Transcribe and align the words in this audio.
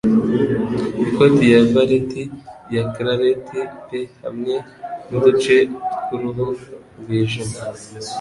Ikoti 1.03 1.43
ya 1.53 1.59
veleti 1.73 2.23
ya 2.75 2.83
claret 2.93 3.45
pe 3.87 3.99
hamwe 4.23 4.53
nuduce 5.09 5.57
twuruhu 6.03 6.45
rwijimye; 6.99 7.57